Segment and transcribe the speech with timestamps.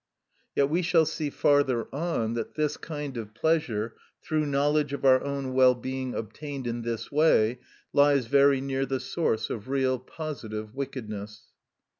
[0.55, 3.93] _"Yet we shall see farther on that this kind of pleasure,
[4.23, 7.59] through knowledge of our own well being obtained in this way,
[7.93, 11.51] lies very near the source of real, positive wickedness.